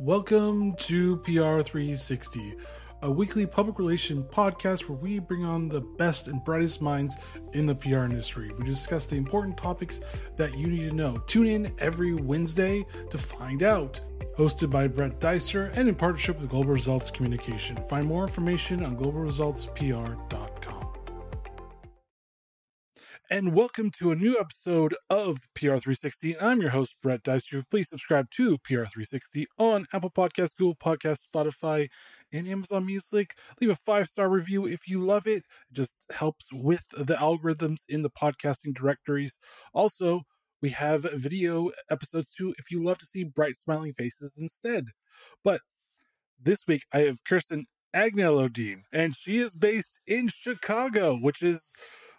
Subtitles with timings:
[0.00, 2.54] Welcome to PR 360,
[3.02, 7.16] a weekly public relation podcast where we bring on the best and brightest minds
[7.52, 8.52] in the PR industry.
[8.56, 10.00] We discuss the important topics
[10.36, 11.18] that you need to know.
[11.26, 14.00] Tune in every Wednesday to find out.
[14.36, 17.76] Hosted by Brett Dicer and in partnership with Global Results Communication.
[17.88, 20.77] Find more information on globalresultspr.com
[23.30, 26.36] and welcome to a new episode of PR360.
[26.40, 27.62] I'm your host, Brett Dicer.
[27.70, 31.88] Please subscribe to PR360 on Apple Podcasts, Google Podcasts, Spotify,
[32.32, 33.34] and Amazon Music.
[33.60, 35.42] Leave a five star review if you love it.
[35.70, 39.38] It just helps with the algorithms in the podcasting directories.
[39.74, 40.22] Also,
[40.62, 44.86] we have video episodes too if you love to see bright, smiling faces instead.
[45.44, 45.60] But
[46.42, 51.72] this week, I have Kirsten Agnello-Dean, and she is based in Chicago, which is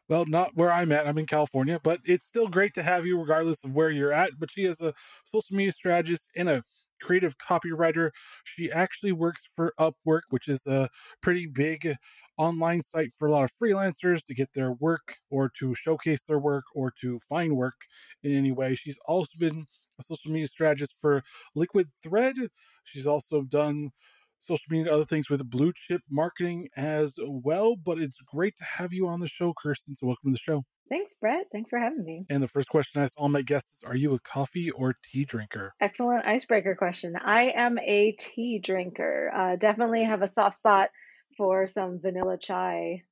[0.10, 1.08] well, not where I'm at.
[1.08, 4.32] I'm in California, but it's still great to have you regardless of where you're at.
[4.40, 6.64] But she is a social media strategist and a
[7.02, 8.10] creative copywriter.
[8.44, 10.90] She actually works for Upwork, which is a
[11.22, 11.96] pretty big
[12.38, 16.40] online site for a lot of freelancers to get their work or to showcase their
[16.40, 17.76] work or to find work
[18.24, 18.76] in any way.
[18.76, 19.66] She's also been
[20.00, 21.24] a social media strategist for
[21.56, 22.36] Liquid Thread.
[22.84, 23.92] She's also done
[24.40, 27.76] social media and other things with blue chip marketing as well.
[27.76, 29.96] But it's great to have you on the show, Kirsten.
[29.96, 30.64] So welcome to the show.
[30.90, 31.46] Thanks, Brett.
[31.52, 32.26] Thanks for having me.
[32.30, 34.96] And the first question I ask all my guests is Are you a coffee or
[35.04, 35.74] tea drinker?
[35.80, 37.16] Excellent icebreaker question.
[37.16, 39.32] I am a tea drinker.
[39.36, 40.90] Uh, definitely have a soft spot
[41.38, 43.04] for some vanilla chai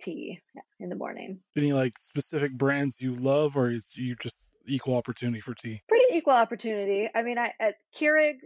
[0.00, 0.40] tea
[0.78, 1.40] in the morning.
[1.56, 5.82] Any like specific brands you love, or is you just equal opportunity for tea?
[5.88, 7.08] Pretty equal opportunity.
[7.14, 8.36] I mean, I at Keurig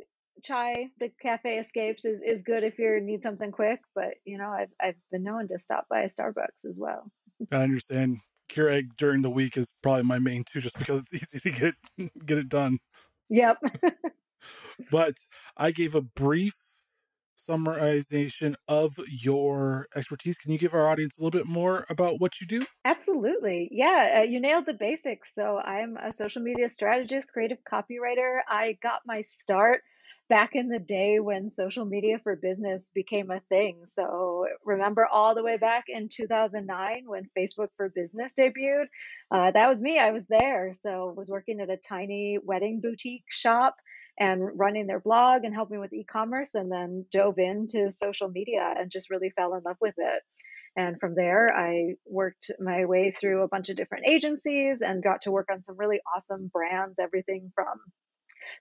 [0.42, 4.48] chai, the cafe escapes is, is good if you need something quick, but you know,
[4.48, 7.10] I've I've been known to stop by a Starbucks as well.
[7.50, 8.18] I understand.
[8.50, 11.74] Keurig during the week is probably my main too, just because it's easy to get
[12.26, 12.78] get it done.
[13.30, 13.58] Yep.
[14.90, 15.14] but
[15.56, 16.54] I gave a brief
[17.36, 20.38] summarization of your expertise.
[20.38, 22.64] Can you give our audience a little bit more about what you do?
[22.84, 23.68] Absolutely.
[23.72, 25.34] Yeah, uh, you nailed the basics.
[25.34, 28.40] So I'm a social media strategist, creative copywriter.
[28.48, 29.82] I got my start
[30.28, 33.82] back in the day when social media for business became a thing.
[33.84, 38.86] So remember all the way back in 2009 when Facebook for Business debuted?
[39.30, 39.98] Uh, that was me.
[39.98, 40.72] I was there.
[40.72, 43.76] So was working at a tiny wedding boutique shop
[44.18, 48.90] and running their blog and helping with e-commerce and then dove into social media and
[48.90, 50.22] just really fell in love with it.
[50.76, 55.22] And from there, I worked my way through a bunch of different agencies and got
[55.22, 57.78] to work on some really awesome brands, everything from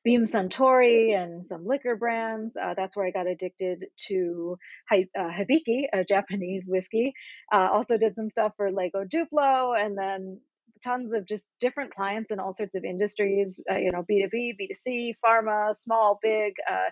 [0.04, 2.58] Beam Suntory and some liquor brands.
[2.58, 4.58] Uh, that's where I got addicted to
[4.92, 7.14] uh, Hibiki, a Japanese whiskey.
[7.52, 10.40] Uh, also did some stuff for Lego Duplo and then
[10.84, 15.14] tons of just different clients in all sorts of industries, uh, you know, B2B, B2C,
[15.26, 16.90] pharma, small, big, uh,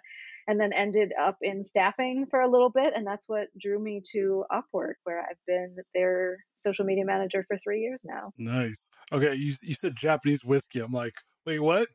[0.48, 2.94] and then ended up in staffing for a little bit.
[2.96, 7.58] And that's what drew me to Upwork, where I've been their social media manager for
[7.58, 8.32] three years now.
[8.38, 8.90] Nice.
[9.12, 9.36] Okay.
[9.36, 10.80] You, you said Japanese whiskey.
[10.80, 11.14] I'm like,
[11.46, 11.90] wait, what?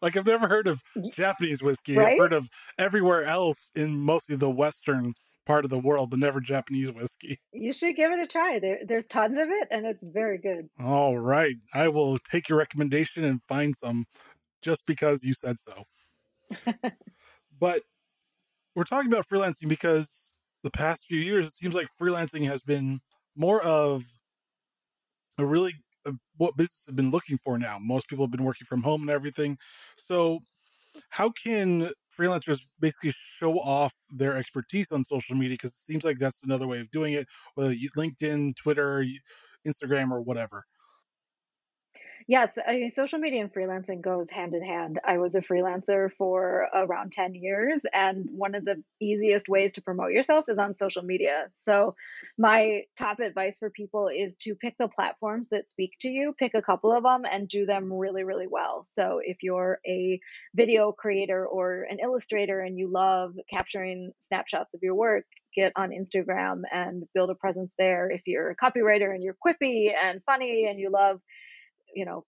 [0.00, 0.82] Like I've never heard of
[1.12, 1.96] Japanese whiskey.
[1.96, 2.12] Right?
[2.12, 5.14] I've heard of everywhere else in mostly the western
[5.48, 7.40] part of the world, but never Japanese whiskey.
[7.52, 8.58] You should give it a try.
[8.58, 10.68] There, there's tons of it, and it's very good.
[10.78, 14.04] All right, I will take your recommendation and find some,
[14.62, 15.84] just because you said so.
[17.58, 17.82] but
[18.74, 20.30] we're talking about freelancing because
[20.62, 23.00] the past few years, it seems like freelancing has been
[23.34, 24.04] more of
[25.38, 25.74] a really
[26.36, 27.78] what business has been looking for now.
[27.80, 29.58] Most people have been working from home and everything.
[29.96, 30.40] So,
[31.10, 35.54] how can freelancers basically show off their expertise on social media?
[35.54, 39.04] Because it seems like that's another way of doing it, whether you LinkedIn, Twitter,
[39.66, 40.64] Instagram, or whatever.
[42.30, 45.00] Yes, I mean, social media and freelancing goes hand in hand.
[45.02, 49.82] I was a freelancer for around 10 years, and one of the easiest ways to
[49.82, 51.48] promote yourself is on social media.
[51.62, 51.94] So,
[52.36, 56.52] my top advice for people is to pick the platforms that speak to you, pick
[56.52, 58.84] a couple of them, and do them really, really well.
[58.84, 60.20] So, if you're a
[60.54, 65.24] video creator or an illustrator and you love capturing snapshots of your work,
[65.56, 68.10] get on Instagram and build a presence there.
[68.10, 71.20] If you're a copywriter and you're quippy and funny and you love
[71.94, 72.24] you know,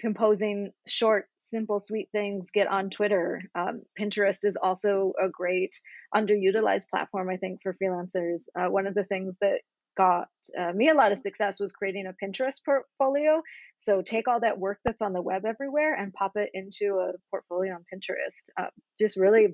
[0.00, 3.40] composing short, simple, sweet things, get on Twitter.
[3.54, 5.74] Um, Pinterest is also a great
[6.14, 8.42] underutilized platform, I think, for freelancers.
[8.58, 9.60] Uh, one of the things that
[9.96, 13.42] got uh, me a lot of success was creating a Pinterest portfolio.
[13.78, 17.12] So take all that work that's on the web everywhere and pop it into a
[17.30, 18.44] portfolio on Pinterest.
[18.56, 19.48] Uh, just really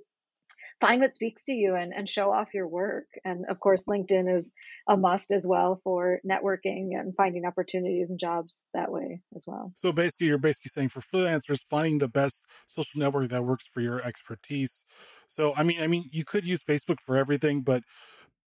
[0.81, 3.07] find what speaks to you and, and show off your work.
[3.25, 4.53] And of course, LinkedIn is
[4.89, 9.73] a must as well for networking and finding opportunities and jobs that way as well.
[9.77, 13.81] So basically, you're basically saying for freelancers, finding the best social network that works for
[13.81, 14.85] your expertise.
[15.29, 17.83] So, I mean, I mean, you could use Facebook for everything, but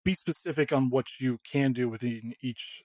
[0.04, 2.82] be specific on what you can do within each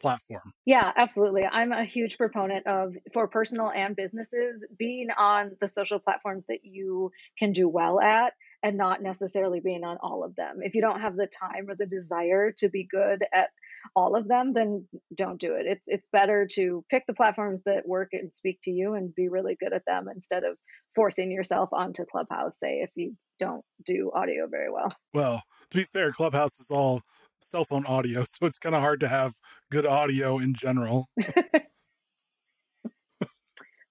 [0.00, 0.52] platform.
[0.64, 1.44] Yeah, absolutely.
[1.44, 6.60] I'm a huge proponent of for personal and businesses being on the social platforms that
[6.64, 10.58] you can do well at and not necessarily being on all of them.
[10.62, 13.50] If you don't have the time or the desire to be good at
[13.94, 15.66] all of them, then don't do it.
[15.66, 19.28] It's it's better to pick the platforms that work and speak to you and be
[19.28, 20.56] really good at them instead of
[20.94, 24.92] forcing yourself onto Clubhouse, say if you don't do audio very well.
[25.12, 27.02] Well, to be fair, Clubhouse is all
[27.40, 29.34] cell phone audio, so it's kind of hard to have
[29.70, 31.08] good audio in general.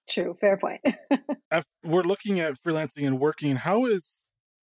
[0.08, 0.80] True, fair point.
[1.50, 4.20] if we're looking at freelancing and working, how is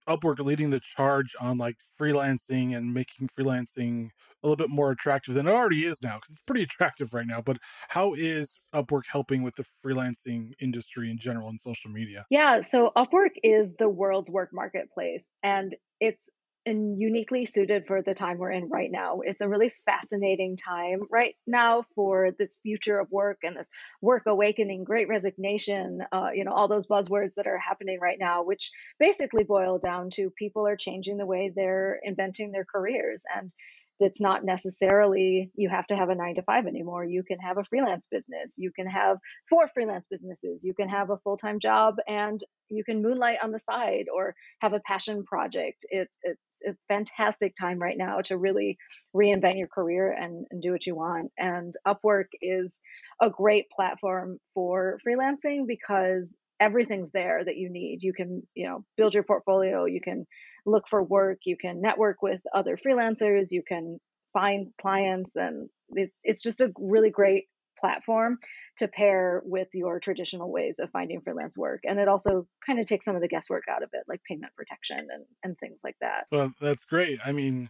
[0.07, 4.09] Upwork leading the charge on like freelancing and making freelancing
[4.43, 7.27] a little bit more attractive than it already is now because it's pretty attractive right
[7.27, 7.41] now.
[7.41, 7.57] But
[7.89, 12.25] how is Upwork helping with the freelancing industry in general and social media?
[12.29, 16.29] Yeah, so Upwork is the world's work marketplace and it's
[16.65, 19.21] and uniquely suited for the time we're in right now.
[19.21, 23.69] It's a really fascinating time right now for this future of work and this
[24.01, 28.43] work awakening, great resignation, uh, you know, all those buzzwords that are happening right now,
[28.43, 33.23] which basically boil down to people are changing the way they're inventing their careers.
[33.35, 33.51] And
[33.99, 37.05] it's not necessarily you have to have a nine to five anymore.
[37.05, 38.55] You can have a freelance business.
[38.57, 39.17] You can have
[39.49, 40.63] four freelance businesses.
[40.63, 44.35] You can have a full time job and you can moonlight on the side or
[44.61, 45.85] have a passion project.
[45.89, 48.77] It's it's a fantastic time right now to really
[49.15, 51.31] reinvent your career and, and do what you want.
[51.37, 52.81] And Upwork is
[53.21, 58.03] a great platform for freelancing because everything's there that you need.
[58.03, 60.25] You can, you know, build your portfolio, you can
[60.65, 63.99] look for work, you can network with other freelancers, you can
[64.33, 67.45] find clients and it's it's just a really great
[67.77, 68.37] platform
[68.77, 71.81] to pair with your traditional ways of finding freelance work.
[71.85, 74.53] And it also kind of takes some of the guesswork out of it like payment
[74.55, 76.25] protection and and things like that.
[76.31, 77.19] Well that's great.
[77.23, 77.69] I mean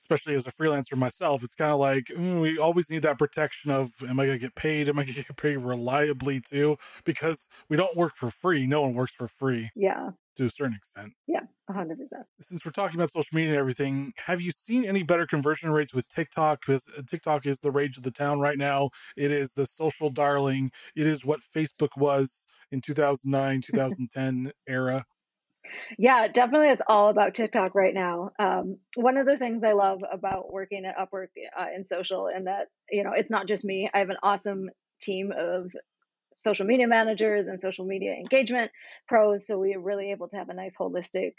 [0.00, 3.70] especially as a freelancer myself, it's kind of like mm, we always need that protection
[3.70, 4.88] of am I going to get paid?
[4.88, 6.76] Am I going to get paid reliably too?
[7.04, 8.66] Because we don't work for free.
[8.66, 9.70] No one works for free.
[9.74, 10.10] Yeah.
[10.36, 11.12] To a certain extent.
[11.26, 11.96] Yeah, 100%.
[12.40, 15.92] Since we're talking about social media and everything, have you seen any better conversion rates
[15.92, 16.60] with TikTok?
[16.64, 18.90] Because uh, TikTok is the rage of the town right now.
[19.16, 20.70] It is the social darling.
[20.96, 25.04] It is what Facebook was in 2009, 2010 era.
[25.98, 26.68] Yeah, definitely.
[26.68, 28.30] It's all about TikTok right now.
[28.38, 31.28] Um, one of the things I love about working at Upwork
[31.58, 33.88] uh, in social, and that you know, it's not just me.
[33.92, 34.70] I have an awesome
[35.00, 35.70] team of
[36.36, 38.70] social media managers and social media engagement
[39.08, 41.32] pros, so we're really able to have a nice holistic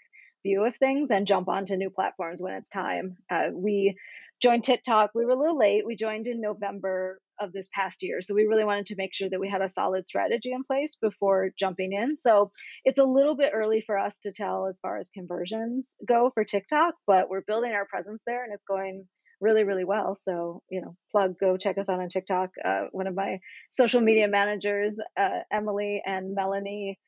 [0.43, 3.17] view of things and jump onto new platforms when it's time.
[3.29, 3.95] Uh, we
[4.41, 5.11] joined TikTok.
[5.13, 5.85] We were a little late.
[5.85, 8.21] We joined in November of this past year.
[8.21, 10.97] So we really wanted to make sure that we had a solid strategy in place
[11.01, 12.17] before jumping in.
[12.17, 12.51] So
[12.83, 16.43] it's a little bit early for us to tell as far as conversions go for
[16.43, 19.05] TikTok, but we're building our presence there and it's going
[19.39, 23.07] really really well so you know plug go check us out on tiktok uh, one
[23.07, 23.39] of my
[23.71, 26.99] social media managers uh, emily and melanie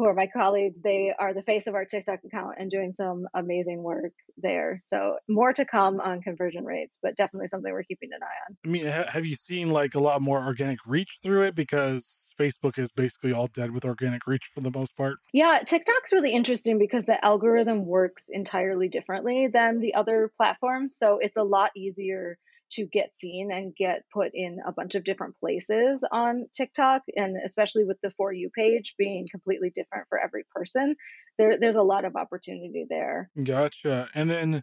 [0.00, 3.26] who are my colleagues, they are the face of our TikTok account and doing some
[3.34, 4.78] amazing work there.
[4.88, 8.56] So more to come on conversion rates, but definitely something we're keeping an eye on.
[8.64, 12.78] I mean, have you seen like a lot more organic reach through it because Facebook
[12.78, 15.16] is basically all dead with organic reach for the most part?
[15.34, 20.96] Yeah, TikTok's really interesting because the algorithm works entirely differently than the other platforms.
[20.96, 22.38] So it's a lot easier
[22.72, 27.36] to get seen and get put in a bunch of different places on TikTok, and
[27.44, 30.96] especially with the For You page being completely different for every person,
[31.38, 33.30] there, there's a lot of opportunity there.
[33.42, 34.08] Gotcha.
[34.14, 34.62] And then,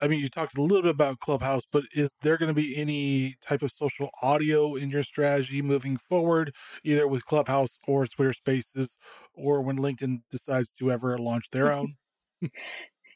[0.00, 2.76] I mean, you talked a little bit about Clubhouse, but is there going to be
[2.76, 8.32] any type of social audio in your strategy moving forward, either with Clubhouse or Twitter
[8.32, 8.98] Spaces,
[9.34, 11.96] or when LinkedIn decides to ever launch their own?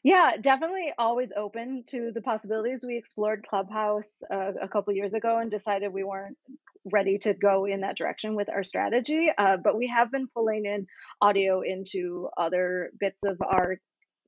[0.03, 2.85] Yeah, definitely always open to the possibilities.
[2.87, 6.37] We explored Clubhouse uh, a couple years ago and decided we weren't
[6.91, 9.31] ready to go in that direction with our strategy.
[9.37, 10.87] Uh, but we have been pulling in
[11.21, 13.77] audio into other bits of our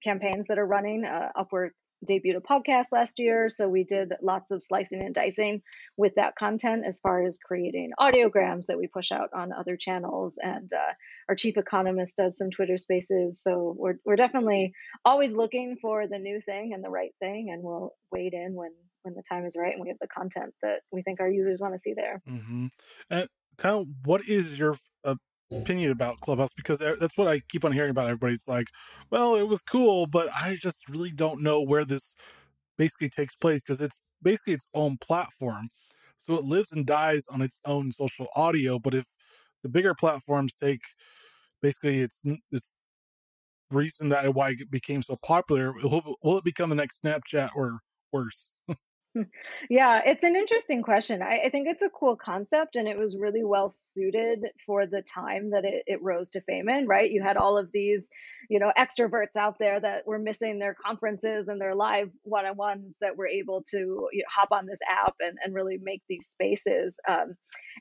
[0.03, 1.05] campaigns that are running.
[1.05, 1.71] Uh, Upwork
[2.05, 5.61] debuted a podcast last year, so we did lots of slicing and dicing
[5.97, 10.37] with that content as far as creating audiograms that we push out on other channels.
[10.41, 10.93] And uh,
[11.29, 16.19] our chief economist does some Twitter Spaces, so we're we're definitely always looking for the
[16.19, 18.71] new thing and the right thing, and we'll wade in when
[19.05, 21.59] when the time is right and we have the content that we think our users
[21.59, 22.21] want to see there.
[22.27, 22.67] Mm-hmm.
[23.09, 25.15] And kind of, what is your uh,
[25.51, 28.07] opinion about Clubhouse because that's what I keep on hearing about.
[28.07, 28.69] Everybody's like,
[29.11, 32.15] well, it was cool, but I just really don't know where this
[32.77, 35.69] basically takes place because it's basically its own platform.
[36.17, 38.79] So it lives and dies on its own social audio.
[38.79, 39.07] But if
[39.63, 40.81] the bigger platforms take
[41.61, 42.21] basically its
[42.51, 42.71] its
[43.71, 47.79] reason that why it became so popular, will, will it become the next Snapchat or
[48.11, 48.53] worse?
[49.69, 51.21] Yeah, it's an interesting question.
[51.21, 55.01] I, I think it's a cool concept, and it was really well suited for the
[55.01, 57.09] time that it, it rose to fame in, right?
[57.09, 58.09] You had all of these,
[58.49, 62.57] you know, extroverts out there that were missing their conferences and their live one on
[62.57, 63.77] ones that were able to
[64.11, 66.99] you know, hop on this app and, and really make these spaces.
[67.07, 67.35] Um,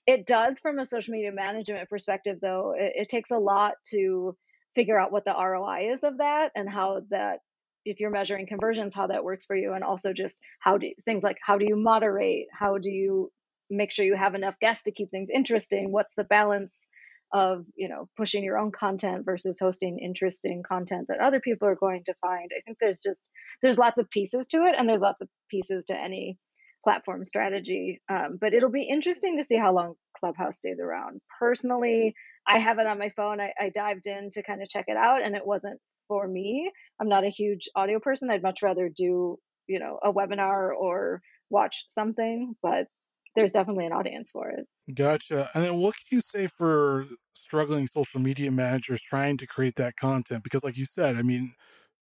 [0.06, 4.36] it does, from a social media management perspective, though, it, it takes a lot to
[4.74, 7.40] figure out what the ROI is of that and how that
[7.84, 11.22] if you're measuring conversions how that works for you and also just how do things
[11.22, 12.46] like how do you moderate?
[12.52, 13.30] How do you
[13.70, 15.92] make sure you have enough guests to keep things interesting?
[15.92, 16.86] What's the balance
[17.32, 21.76] of you know pushing your own content versus hosting interesting content that other people are
[21.76, 22.50] going to find?
[22.56, 23.30] I think there's just
[23.62, 26.38] there's lots of pieces to it and there's lots of pieces to any
[26.84, 31.20] platform strategy um, but it'll be interesting to see how long clubhouse stays around.
[31.38, 32.14] Personally
[32.46, 33.40] i have it on my phone.
[33.40, 36.70] I, I dived in to kind of check it out and it wasn't for me.
[37.00, 38.30] I'm not a huge audio person.
[38.30, 41.20] I'd much rather do, you know, a webinar or
[41.50, 42.86] watch something, but
[43.34, 44.66] there's definitely an audience for it.
[44.94, 45.50] Gotcha.
[45.54, 49.96] And then what can you say for struggling social media managers trying to create that
[49.96, 50.44] content?
[50.44, 51.54] Because like you said, I mean,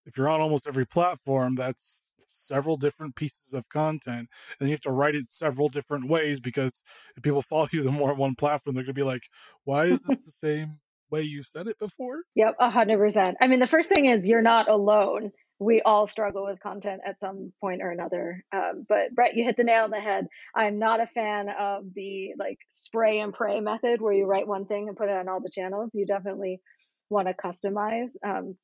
[0.07, 4.29] if you're on almost every platform, that's several different pieces of content
[4.61, 6.83] and you have to write it several different ways because
[7.17, 9.29] if people follow you the more on one platform, they're gonna be like,
[9.65, 10.79] why is this the same
[11.11, 12.23] way you said it before?
[12.35, 13.37] Yep, a hundred percent.
[13.41, 15.33] I mean, the first thing is you're not alone.
[15.61, 18.45] We all struggle with content at some point or another.
[18.55, 20.29] Um, but Brett, you hit the nail on the head.
[20.55, 24.67] I'm not a fan of the like spray and pray method where you write one
[24.67, 25.95] thing and put it on all the channels.
[25.95, 26.61] You definitely
[27.11, 28.11] want to customize.
[28.25, 28.57] Um,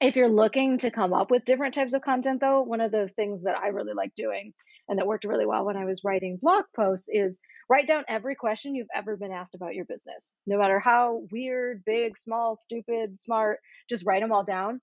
[0.00, 3.12] if you're looking to come up with different types of content, though, one of those
[3.12, 4.52] things that I really like doing
[4.88, 8.34] and that worked really well when I was writing blog posts is write down every
[8.34, 10.32] question you've ever been asked about your business.
[10.46, 14.80] No matter how weird, big, small, stupid, smart, just write them all down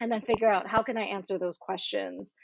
[0.00, 2.34] and then figure out how can I answer those questions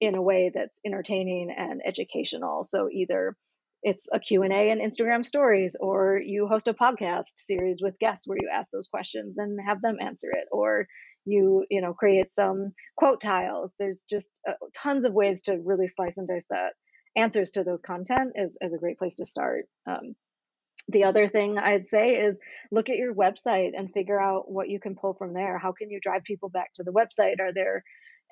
[0.00, 2.64] in a way that's entertaining and educational.
[2.64, 3.36] So either
[3.84, 8.38] it's a q&a and instagram stories or you host a podcast series with guests where
[8.40, 10.86] you ask those questions and have them answer it or
[11.26, 15.86] you you know create some quote tiles there's just uh, tons of ways to really
[15.86, 16.72] slice and dice that
[17.16, 19.66] answers to those content is, is a great place to start.
[19.86, 20.14] Um,
[20.88, 22.38] the other thing i'd say is
[22.70, 25.58] look at your website and figure out what you can pull from there.
[25.58, 27.40] How can you drive people back to the website?
[27.40, 27.82] Are there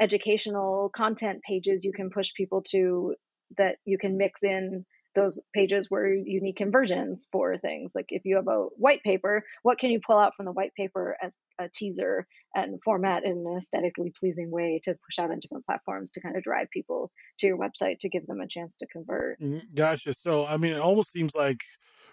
[0.01, 3.15] educational content pages you can push people to
[3.59, 7.92] that you can mix in those pages you need conversions for things.
[7.95, 10.75] Like if you have a white paper, what can you pull out from the white
[10.75, 15.38] paper as a teaser and format in an aesthetically pleasing way to push out on
[15.38, 18.76] different platforms to kind of drive people to your website to give them a chance
[18.78, 19.40] to convert?
[19.40, 20.14] Mm, gotcha.
[20.14, 21.61] So, I mean, it almost seems like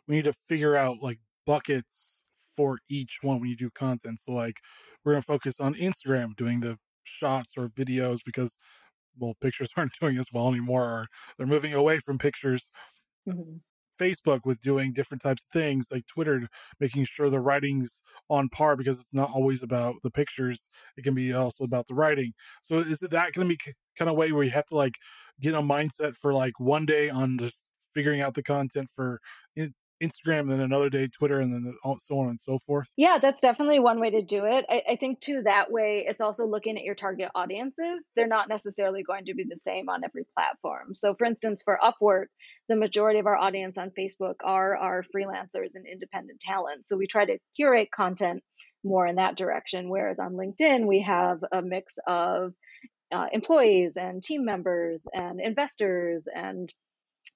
[0.08, 2.24] we need to figure out like buckets
[2.56, 4.20] for each one when you do content.
[4.20, 4.58] So, like,
[5.04, 8.58] we're going to focus on Instagram doing the shots or videos because
[9.20, 10.84] well, pictures aren't doing as well anymore.
[10.84, 11.08] Or
[11.38, 12.72] they're moving away from pictures.
[13.28, 13.58] Mm-hmm.
[14.00, 16.48] Facebook with doing different types of things, like Twitter,
[16.80, 20.70] making sure the writing's on par because it's not always about the pictures.
[20.96, 22.32] It can be also about the writing.
[22.64, 24.96] So is it that going to be kind of way where you have to like
[25.42, 27.62] get a mindset for like one day on just
[27.94, 29.20] figuring out the content for
[30.02, 32.92] Instagram, and then another day Twitter, and then so on and so forth.
[32.98, 34.66] Yeah, that's definitely one way to do it.
[34.70, 38.08] I, I, think too that way it's also looking at your target audiences.
[38.16, 40.96] They're not necessarily going to be the same on every platform.
[40.96, 42.28] So, for instance, for Upwork,
[42.68, 46.86] the majority of our audience on Facebook are our freelancers and independent talent.
[46.86, 48.44] So we try to curate content
[48.84, 49.90] more in that direction.
[49.90, 52.54] Whereas on LinkedIn, we have a mix of
[53.12, 56.72] uh, employees and team members and investors and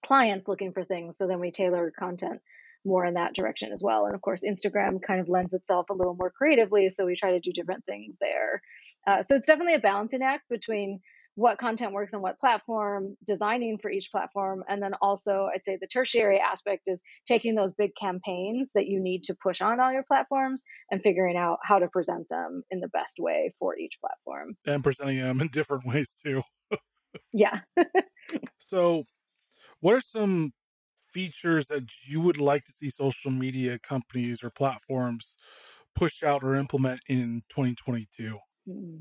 [0.06, 1.18] clients looking for things.
[1.18, 2.42] So then we tailor content
[2.86, 4.06] more in that direction as well.
[4.06, 6.90] And of course, Instagram kind of lends itself a little more creatively.
[6.90, 8.62] So we try to do different things there.
[9.08, 11.00] Uh, so it's definitely a balancing act between
[11.36, 15.78] what content works on what platform, designing for each platform, and then also I'd say
[15.80, 19.92] the tertiary aspect is taking those big campaigns that you need to push on all
[19.92, 23.98] your platforms and figuring out how to present them in the best way for each
[24.00, 24.56] platform.
[24.66, 26.44] And presenting them in different ways too.
[27.34, 27.62] yeah.
[28.60, 29.04] so
[29.80, 30.54] what are some
[31.14, 35.38] features that you would like to see social media companies or platforms
[35.96, 38.38] push out or implement in 2022?
[38.68, 38.98] Mm-hmm.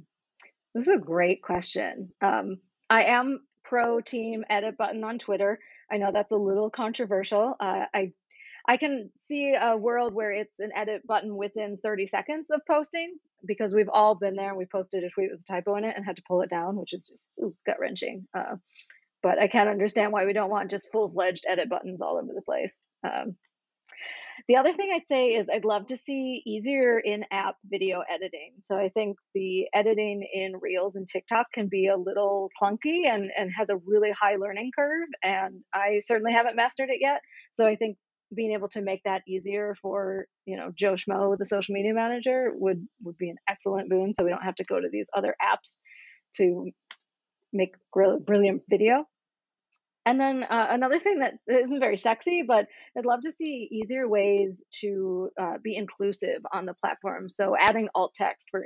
[0.74, 2.10] This is a great question.
[2.22, 5.58] Um, I am pro team edit button on Twitter.
[5.90, 7.54] I know that's a little controversial.
[7.60, 8.12] Uh, I
[8.66, 13.16] I can see a world where it's an edit button within 30 seconds of posting
[13.44, 15.96] because we've all been there and we posted a tweet with a typo in it
[15.96, 17.28] and had to pull it down, which is just
[17.66, 18.28] gut wrenching.
[18.32, 18.56] Uh,
[19.22, 22.32] but I can't understand why we don't want just full fledged edit buttons all over
[22.34, 22.78] the place.
[23.04, 23.36] Um,
[24.48, 28.54] the other thing I'd say is I'd love to see easier in app video editing.
[28.62, 33.30] So I think the editing in Reels and TikTok can be a little clunky and,
[33.36, 35.08] and has a really high learning curve.
[35.22, 37.20] And I certainly haven't mastered it yet.
[37.52, 37.98] So I think
[38.34, 42.50] being able to make that easier for you know Joe Schmo, the social media manager,
[42.54, 44.12] would would be an excellent boon.
[44.12, 45.76] So we don't have to go to these other apps
[46.36, 46.70] to
[47.52, 49.04] make brilliant video.
[50.04, 52.66] And then uh, another thing that isn't very sexy, but
[52.96, 57.28] I'd love to see easier ways to uh, be inclusive on the platform.
[57.28, 58.64] So adding alt text for,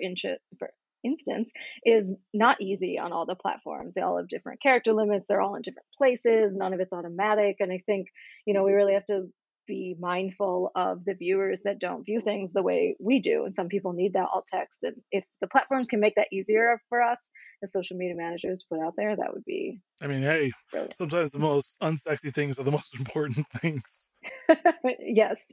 [0.59, 0.71] for
[1.05, 1.53] instance
[1.85, 3.95] is not easy on all the platforms.
[3.95, 5.27] They all have different character limits.
[5.29, 6.57] They're all in different places.
[6.57, 7.57] None of it's automatic.
[7.61, 8.09] And I think,
[8.47, 9.29] you know, we really have to
[9.67, 13.45] be mindful of the viewers that don't view things the way we do.
[13.45, 14.81] And some people need that alt text.
[14.83, 17.31] And if the platforms can make that easier for us
[17.63, 19.81] as social media managers to put out there, that would be.
[20.01, 20.97] I mean, hey, brilliant.
[20.97, 24.09] sometimes the most unsexy things are the most important things.
[25.01, 25.53] yes.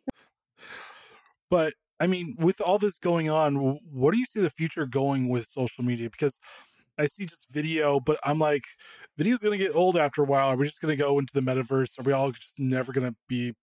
[1.50, 5.30] But I mean, with all this going on, what do you see the future going
[5.30, 6.10] with social media?
[6.10, 6.40] Because
[6.98, 8.66] I see just video, but I'm like,
[9.18, 10.50] video's gonna get old after a while.
[10.50, 12.00] Are we just gonna go into the metaverse?
[12.00, 13.54] Are we all just never gonna be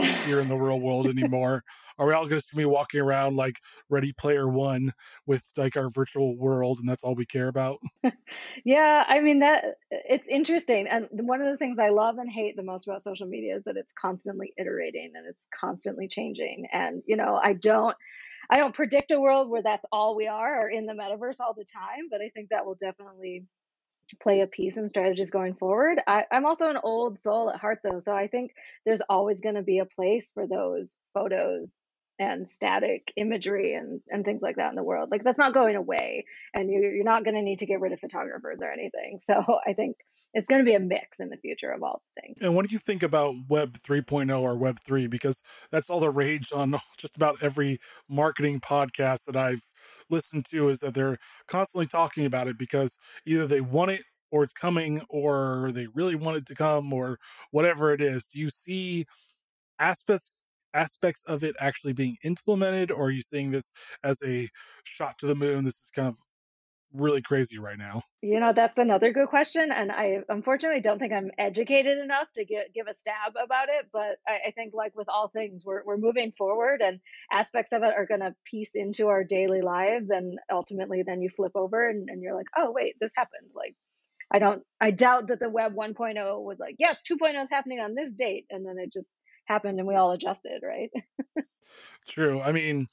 [0.00, 1.62] here in the real world anymore?
[1.98, 4.92] Are we all going to be walking around like Ready Player One
[5.26, 7.78] with like our virtual world, and that's all we care about?
[8.64, 12.30] yeah, I mean that uh, it's interesting, and one of the things I love and
[12.30, 16.66] hate the most about social media is that it's constantly iterating and it's constantly changing.
[16.72, 17.96] And you know, I don't.
[18.50, 21.54] I don't predict a world where that's all we are or in the metaverse all
[21.56, 23.46] the time, but I think that will definitely
[24.20, 26.00] play a piece in strategies going forward.
[26.06, 28.52] I, I'm also an old soul at heart, though, so I think
[28.84, 31.78] there's always going to be a place for those photos
[32.18, 35.10] and static imagery and, and things like that in the world.
[35.10, 37.92] Like that's not going away, and you're, you're not going to need to get rid
[37.92, 39.18] of photographers or anything.
[39.32, 39.96] So I think
[40.34, 42.38] it's going to be a mix in the future of all the things.
[42.40, 45.06] And what do you think about Web 3.0 or Web 3?
[45.06, 49.62] Because that's all the rage on just about every marketing podcast that I've
[50.08, 54.42] listened to is that they're constantly talking about it because either they want it or
[54.42, 57.18] it's coming or they really want it to come or
[57.50, 58.26] whatever it is.
[58.26, 59.06] Do you see
[59.78, 60.32] aspects
[60.74, 63.70] aspects of it actually being implemented or are you seeing this
[64.02, 64.48] as a
[64.84, 66.16] shot to the moon this is kind of
[66.94, 68.02] really crazy right now?
[68.20, 69.70] You know, that's another good question.
[69.72, 73.86] And I unfortunately don't think I'm educated enough to get, give a stab about it.
[73.92, 77.00] But I, I think, like with all things, we're, we're moving forward and
[77.32, 80.10] aspects of it are going to piece into our daily lives.
[80.10, 83.50] And ultimately, then you flip over and, and you're like, oh, wait, this happened.
[83.54, 83.74] Like,
[84.30, 87.94] I don't, I doubt that the web 1.0 was like, yes, 2.0 is happening on
[87.94, 88.46] this date.
[88.50, 89.12] And then it just
[89.46, 90.90] happened and we all adjusted, right?
[92.08, 92.40] True.
[92.40, 92.88] I mean,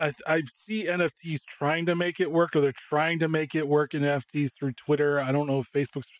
[0.00, 3.66] I, I see NFTs trying to make it work, or they're trying to make it
[3.66, 5.20] work in NFTs through Twitter.
[5.20, 6.12] I don't know if Facebook's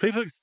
[0.00, 0.40] Facebook's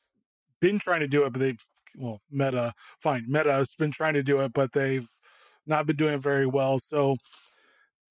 [0.60, 1.63] been trying to do it, but they've
[1.97, 5.10] well, Meta, fine, Meta has been trying to do it, but they've
[5.65, 6.80] not been doing it very well.
[6.80, 7.17] So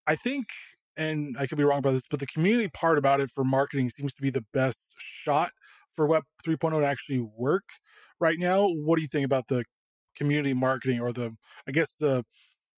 [0.06, 0.46] I think,
[0.96, 3.90] and I could be wrong about this, but the community part about it for marketing
[3.90, 5.52] seems to be the best shot
[5.94, 7.64] for Web 3.0 to actually work
[8.18, 8.68] right now.
[8.68, 9.64] What do you think about the
[10.16, 11.34] community marketing or the,
[11.66, 12.24] I guess the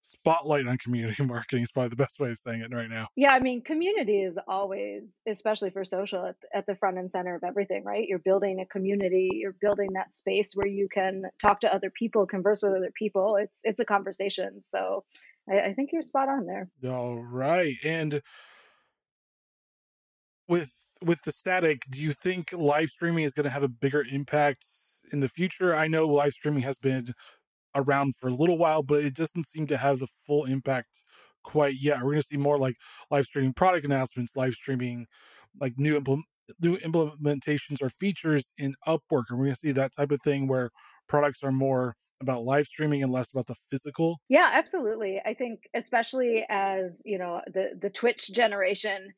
[0.03, 3.09] spotlight on community marketing is probably the best way of saying it right now.
[3.17, 7.35] Yeah, I mean, community is always, especially for social, at, at, the front and center
[7.35, 8.07] of everything, right?
[8.07, 12.27] You're building a community, you're building that space where you can talk to other people,
[12.27, 13.37] converse with other people.
[13.37, 14.63] It's it's a conversation.
[14.63, 15.05] So
[15.51, 16.69] I, I think you're spot on there.
[16.85, 18.21] All right, and
[20.49, 24.05] with with the static, do you think live streaming is going to have a bigger
[24.09, 24.67] impact
[25.13, 25.75] in the future?
[25.75, 27.15] I know live streaming has been
[27.75, 31.03] around for a little while, but it doesn't seem to have the full impact
[31.43, 31.99] quite yet.
[31.99, 32.77] We're going to see more like
[33.11, 35.07] live streaming product announcements, live streaming
[35.61, 36.27] like new implement
[36.61, 40.49] new implementations or features in Upwork, and we're going to see that type of thing
[40.49, 40.71] where
[41.09, 44.21] products are more about live streaming and less about the physical.
[44.29, 45.21] Yeah, absolutely.
[45.25, 49.15] I think especially as you know the the Twitch generation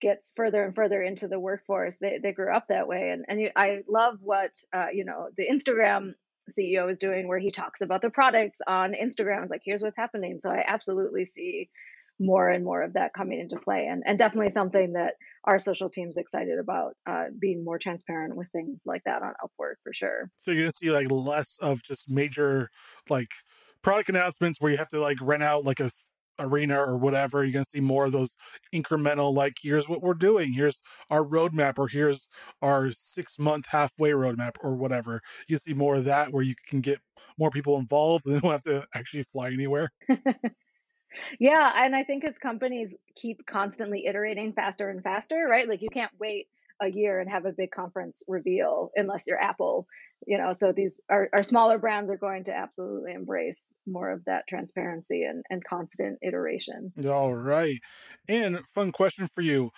[0.00, 3.50] gets further and further into the workforce they, they grew up that way and, and
[3.56, 6.12] i love what uh, you know the instagram
[6.50, 9.42] CEO is doing where he talks about the products on Instagram.
[9.42, 10.38] It's like, here's what's happening.
[10.40, 11.70] So I absolutely see
[12.20, 15.90] more and more of that coming into play and, and definitely something that our social
[15.90, 20.30] team's excited about uh, being more transparent with things like that on Upwork for sure.
[20.40, 22.70] So you're gonna see like less of just major
[23.08, 23.30] like
[23.82, 25.90] product announcements where you have to like rent out like a
[26.38, 27.42] arena or whatever.
[27.42, 28.36] You're going to see more of those
[28.74, 32.28] incremental, like, here's what we're doing, here's our roadmap, or here's
[32.62, 35.20] our six month halfway roadmap, or whatever.
[35.48, 37.00] You see more of that where you can get
[37.38, 39.90] more people involved and they don't have to actually fly anywhere.
[41.38, 41.72] yeah.
[41.76, 45.68] And I think as companies keep constantly iterating faster and faster, right?
[45.68, 46.48] Like, you can't wait
[46.84, 49.86] a year and have a big conference reveal unless you're Apple,
[50.26, 50.52] you know.
[50.52, 55.24] So these our, our smaller brands are going to absolutely embrace more of that transparency
[55.24, 56.92] and, and constant iteration.
[57.06, 57.80] All right.
[58.28, 59.70] And fun question for you.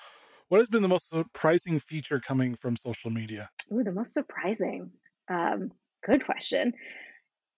[0.48, 3.50] What has been the most surprising feature coming from social media?
[3.72, 4.90] Ooh, the most surprising.
[5.28, 5.72] Um,
[6.04, 6.72] good question.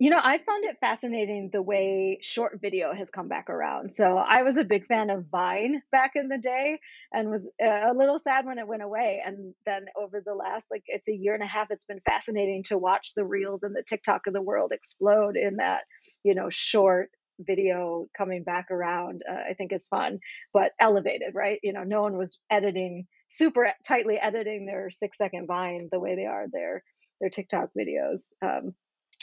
[0.01, 3.93] You know, I found it fascinating the way short video has come back around.
[3.95, 6.79] So I was a big fan of Vine back in the day
[7.13, 9.21] and was uh, a little sad when it went away.
[9.25, 12.63] And then over the last, like, it's a year and a half, it's been fascinating
[12.69, 15.83] to watch the reels and the TikTok of the world explode in that,
[16.23, 19.23] you know, short video coming back around.
[19.29, 20.21] Uh, I think is fun,
[20.53, 21.59] but elevated, right?
[21.65, 26.15] You know, no one was editing super tightly editing their six second Vine the way
[26.15, 26.85] they are their
[27.21, 28.27] their TikTok videos.
[28.41, 28.75] Um,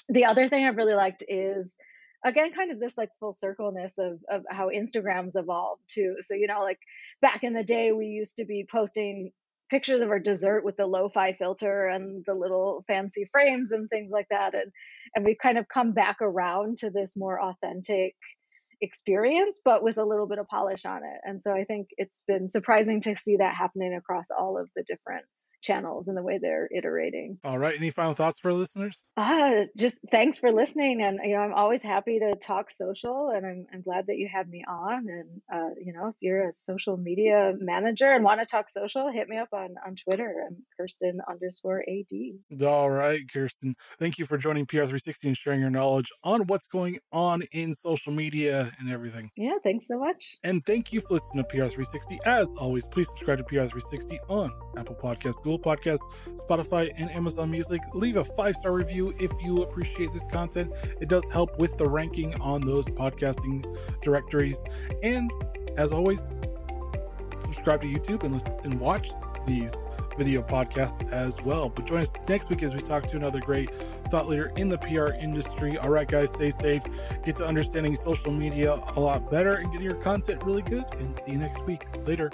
[0.09, 1.75] the other thing I've really liked is
[2.25, 6.17] again kind of this like full circleness of of how Instagram's evolved too.
[6.21, 6.79] So you know like
[7.21, 9.31] back in the day we used to be posting
[9.69, 14.11] pictures of our dessert with the lo-fi filter and the little fancy frames and things
[14.11, 14.71] like that and
[15.15, 18.15] and we've kind of come back around to this more authentic
[18.81, 22.23] experience but with a little bit of polish on it and so i think it's
[22.27, 25.25] been surprising to see that happening across all of the different
[25.65, 27.37] channels and the way they're iterating.
[27.43, 27.75] All right.
[27.75, 29.03] Any final thoughts for listeners?
[29.17, 31.01] Uh, just thanks for listening.
[31.01, 34.29] And, you know, I'm always happy to talk social and I'm, I'm glad that you
[34.31, 35.07] had me on.
[35.09, 39.11] And, uh, you know, if you're a social media manager and want to talk social,
[39.11, 40.45] hit me up on, on Twitter.
[40.47, 42.63] I'm Kirsten underscore AD.
[42.63, 43.75] All right, Kirsten.
[43.99, 48.13] Thank you for joining PR360 and sharing your knowledge on what's going on in social
[48.13, 49.31] media and everything.
[49.35, 49.57] Yeah.
[49.63, 50.37] Thanks so much.
[50.43, 52.19] And thank you for listening to PR360.
[52.25, 56.05] As always, please subscribe to PR360 on Apple Podcasts, Google Google Podcasts,
[56.37, 57.81] Spotify, and Amazon Music.
[57.93, 60.71] Leave a five star review if you appreciate this content.
[60.99, 63.65] It does help with the ranking on those podcasting
[64.01, 64.63] directories.
[65.03, 65.31] And
[65.77, 66.31] as always,
[67.39, 69.09] subscribe to YouTube and listen and watch
[69.45, 69.85] these
[70.17, 71.69] video podcasts as well.
[71.69, 73.69] But join us next week as we talk to another great
[74.09, 75.77] thought leader in the PR industry.
[75.77, 76.83] All right, guys, stay safe,
[77.23, 80.85] get to understanding social media a lot better, and get your content really good.
[80.97, 81.85] And see you next week.
[82.05, 82.31] Later.